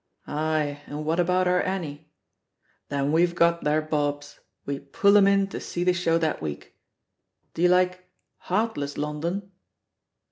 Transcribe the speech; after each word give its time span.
*Aye, 0.25 0.81
and 0.87 1.05
what 1.05 1.19
about 1.19 1.47
our 1.47 1.61
Annie 1.61 1.97
V 1.97 2.05
Then 2.89 3.11
we 3.11 3.23
Ve 3.23 3.35
got 3.35 3.63
their 3.63 3.83
bobs— 3.83 4.39
we 4.65 4.79
pull 4.79 5.15
*em 5.15 5.27
in 5.27 5.45
to 5.49 5.59
see 5.59 5.83
the 5.83 5.91
iShow 5.91 6.19
that 6.21 6.41
week 6.41 6.73
I 6.73 7.47
Do 7.53 7.61
you 7.61 7.69
like 7.69 8.09
'Heartless 8.39 8.97
London'? 8.97 9.51